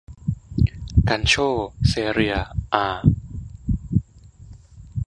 [1.09, 1.49] กัลโช่
[1.87, 2.37] เซเรีย
[2.73, 2.87] อา